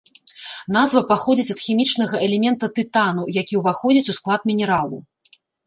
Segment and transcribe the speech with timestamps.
[0.77, 4.97] Назва паходзіць ад хімічнага элемента тытану, які ўваходзіць у склад мінералу.